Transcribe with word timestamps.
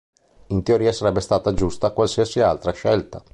In 0.47 0.63
teoria, 0.63 0.91
sarebbe 0.91 1.19
stata 1.19 1.53
giusta 1.53 1.91
qualsiasi 1.91 2.39
altra 2.39 2.71
scelta. 2.71 3.23